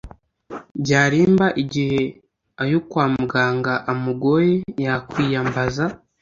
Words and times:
byarimba 0.81 1.47
igihe 1.63 2.01
ayo 2.63 2.79
kwamuganga 2.89 3.73
amugoye 3.91 4.55
yakwiyambaza 4.85 5.85